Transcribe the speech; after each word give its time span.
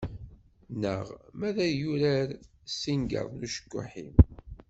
Neɣ 0.81 1.01
ma 1.37 1.45
ad 1.49 1.57
yurar 1.81 2.29
s 2.71 2.73
tingaḍ 2.81 3.29
n 3.33 3.45
ucekkuḥ-im. 3.45 4.13